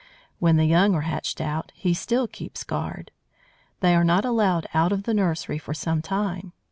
When 0.39 0.57
the 0.57 0.65
young 0.65 0.95
are 0.95 1.01
hatched 1.01 1.39
out 1.39 1.71
he 1.75 1.93
still 1.93 2.27
keeps 2.27 2.63
guard. 2.63 3.11
They 3.81 3.93
are 3.93 4.03
not 4.03 4.25
allowed 4.25 4.65
out 4.73 4.91
of 4.91 5.03
the 5.03 5.13
nursery 5.13 5.59
for 5.59 5.75
some 5.75 6.01
time. 6.01 6.53